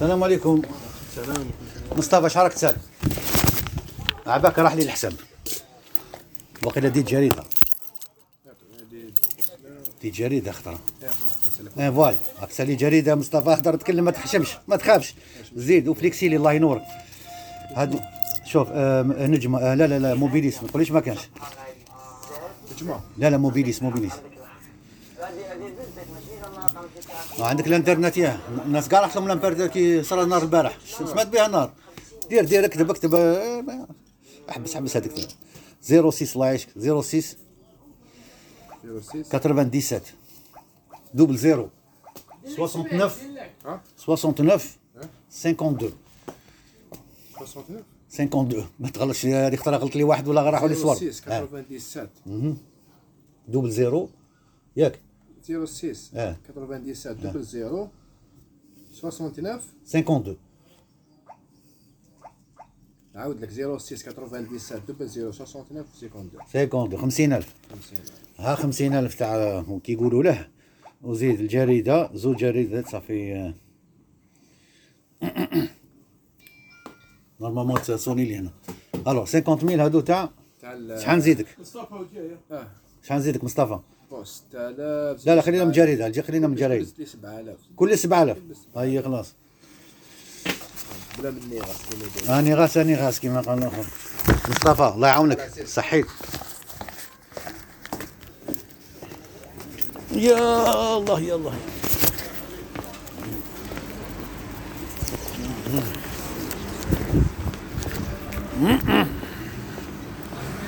السلام 0.00 0.24
عليكم. 0.24 0.62
سلام 1.16 1.50
مصطفى 1.96 2.38
راك 2.38 2.52
تسال؟ 2.52 2.76
عباك 4.26 4.58
راح 4.58 4.74
لي 4.74 4.82
الحساب. 4.82 5.12
وقيلا 6.64 6.88
ديت 6.88 7.08
جريدة. 7.08 7.44
ديت 10.02 10.14
جريدة 10.14 10.52
خطرة. 10.52 10.78
إيه 11.78 11.90
voilà. 11.90 12.16
راك 12.40 12.48
تسالي 12.48 12.74
جريدة 12.74 13.14
مصطفى 13.14 13.50
اهدر 13.50 13.76
تكلم 13.76 14.04
ما 14.04 14.10
تحشمش 14.10 14.48
ما 14.68 14.76
تخافش. 14.76 15.14
زيد 15.56 15.88
و 15.88 15.94
flexy 15.94 16.24
لي 16.24 16.36
الله 16.36 16.52
ينورك. 16.52 16.82
هادو 17.74 17.98
شوف 18.44 18.68
آه 18.72 19.02
نجمة 19.02 19.58
آه 19.58 19.74
لا 19.74 19.86
لا 19.86 19.98
لا 19.98 20.14
موبيليس 20.14 20.62
ما 20.62 20.68
تقوليش 20.68 20.90
ما 20.90 21.00
كانش. 21.00 21.20
لا 23.18 23.30
لا 23.30 23.36
موبيليس 23.36 23.82
موبيليس. 23.82 24.12
عندك 27.38 27.66
الانترنت 27.66 28.16
ياه. 28.16 28.38
الناس 28.66 28.88
كاع 28.88 29.00
راحت 29.00 29.16
لهم 29.16 29.26
الانترنت 29.26 29.62
كي 29.62 30.02
صار 30.02 30.22
النار 30.22 30.42
البارح. 30.42 30.78
سمعت 30.98 31.26
بها 31.26 31.46
النار 31.46 31.72
دير 32.28 32.44
دير 32.44 32.64
اكتب 32.64 32.90
اكتب. 32.90 33.14
آه، 33.14 33.86
احبس 34.50 34.74
احبس 34.74 34.96
هذيك 34.96 35.12
06 35.82 36.34
الله 36.34 36.46
يعيشك 36.46 36.68
06 36.78 37.02
06 37.02 37.36
97 39.22 40.00
double 41.16 41.36
0 41.36 41.68
69 42.56 43.00
ها؟ 43.66 43.80
69 43.98 44.70
52 45.30 45.92
69 47.40 47.82
52 48.10 48.66
ما 48.80 48.88
تغلطش 48.88 49.26
هذيك 49.26 49.60
خطره 49.60 49.76
غلط 49.76 49.96
لي 49.96 50.04
واحد 50.04 50.28
ولا 50.28 50.50
راحوا 50.50 50.68
لي 50.68 50.74
صور 50.74 50.94
06 50.94 51.32
آه. 51.32 51.48
97 51.76 52.58
double 53.48 53.70
zéro. 53.70 54.08
ياك. 54.76 55.00
06 55.44 56.10
آه. 56.14 56.36
97 56.48 56.94
double 57.32 57.44
0 57.44 57.88
69 58.92 59.60
52 59.86 60.36
نعاود 63.14 63.40
لك 63.40 63.50
06 63.50 63.96
97 63.96 64.48
double 64.88 65.04
0 65.06 65.30
69 65.32 65.84
52 65.84 66.40
52 66.40 67.00
50000 67.00 67.54
50 67.70 67.98
ها 68.38 68.54
50000 68.54 69.14
تاع 69.18 69.64
كيقولوا 69.84 70.22
له. 70.22 70.48
وزيد 71.02 71.40
الجريدة 71.40 72.10
زوج 72.14 72.36
جريدات 72.36 72.88
صافي 72.88 73.34
آه. 73.34 73.54
normalement 77.40 77.82
تصوني 77.82 78.24
لي 78.24 78.36
هنا 78.36 78.50
ألو 79.08 79.24
50000 79.24 79.80
هادو 79.80 80.00
تاع؟ 80.00 80.30
تاع 80.60 80.72
ال- 80.72 81.00
شحال 81.00 81.18
نزيدك؟ 81.18 81.46
آه. 82.50 82.66
شحال 83.02 83.18
نزيدك 83.18 83.44
مصطفى؟ 83.44 83.78
6000 84.24 85.26
لا 85.26 85.34
لا 85.34 85.40
خلينا 85.42 85.64
من 85.64 85.72
جريدة 85.72 86.22
خلينا 86.22 86.48
من 86.48 86.54
جريدة. 86.54 86.86
كل 86.96 87.06
7000 87.06 87.56
كل 87.76 87.98
7000 87.98 88.38
طيب، 88.74 89.04
خلاص. 89.04 89.34
بلا 91.18 91.30
غاس 92.54 92.76
نيغاس 92.76 92.76
غاس 92.78 93.20
كيما 93.20 93.42
كما 93.42 93.52
قال 93.52 93.58
الآخر 93.58 93.84
مصطفى 94.48 94.92
الله 94.94 95.08
يعاونك. 95.08 95.50
صحيت. 95.66 96.06
يا 100.12 100.96
الله 100.96 101.20
يا 101.20 101.34
الله. 101.34 101.54
Mm-mm. 108.60 109.19